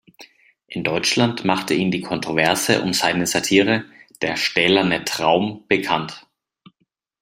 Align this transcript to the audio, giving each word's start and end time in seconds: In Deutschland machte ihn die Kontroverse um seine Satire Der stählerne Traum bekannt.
In 0.65 0.83
Deutschland 0.83 1.45
machte 1.45 1.75
ihn 1.75 1.91
die 1.91 2.01
Kontroverse 2.01 2.81
um 2.81 2.91
seine 2.91 3.27
Satire 3.27 3.85
Der 4.23 4.35
stählerne 4.35 5.05
Traum 5.05 5.63
bekannt. 5.67 6.25